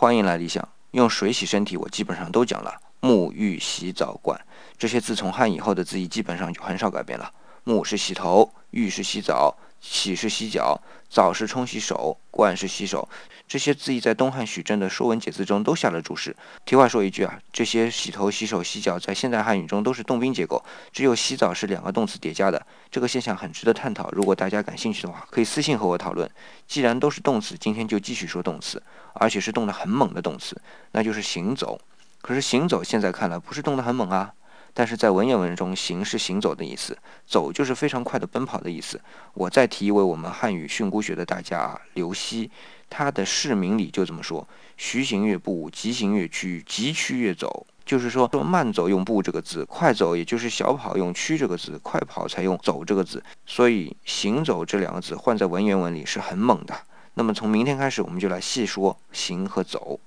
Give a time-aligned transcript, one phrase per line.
[0.00, 0.68] 欢迎来理想。
[0.92, 2.72] 用水洗身体，我基本上都讲了。
[3.00, 4.40] 沐浴、洗澡、管
[4.78, 7.28] 这些自，从汉以后的字义基本上就很少改变了。
[7.64, 13.08] 沐是洗头，浴是洗澡，洗是洗脚，澡是冲洗手，灌是洗手。
[13.46, 16.36] 这些字义在东汉许真的《说文解字》中都下了注释。
[16.66, 20.62] 题外说一句啊，这些洗头、洗手、洗脚在现代汉语中都是动宾结构，
[20.92, 22.66] 只有洗澡是两个动词叠加的。
[22.90, 24.10] 这个现象很值得探讨。
[24.12, 26.30] 如果大家感兴趣的话，可以私信和我讨论。
[26.66, 28.82] 既然都是动词，今天就继续说动词，
[29.14, 30.60] 而且是动得很猛的动词，
[30.92, 31.80] 那就是行走。
[32.20, 34.34] 可是行走现在看来不是动得很猛啊。
[34.74, 36.96] 但是在文言文中，行是行走的意思，
[37.26, 39.00] 走就是非常快的奔跑的意思。
[39.34, 42.50] 我再提一位我们汉语训诂学的大家，刘熙，
[42.88, 44.46] 他的释名里就这么说：
[44.76, 47.66] 徐行越步，急行越趋，急趋越走。
[47.84, 53.24] 就是说，说慢走用步这个字，快走也就是小跑用趋这个字，快跑才用走这个字。
[53.46, 56.74] 所以行走这两个字换在文言文里是很猛的。
[57.14, 59.98] 那么从明天开始，我们就来细说行和走。